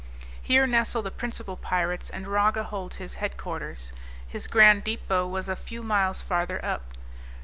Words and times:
Here 0.41 0.65
nestle 0.65 1.03
the 1.03 1.11
principal 1.11 1.55
pirates, 1.55 2.09
and 2.09 2.27
Raga 2.27 2.63
holds 2.63 2.95
his 2.95 3.13
head 3.21 3.37
quarters; 3.37 3.93
his 4.27 4.47
grand 4.47 4.83
depot 4.83 5.27
was 5.27 5.47
a 5.47 5.55
few 5.55 5.83
miles 5.83 6.23
farther 6.23 6.59
up. 6.65 6.93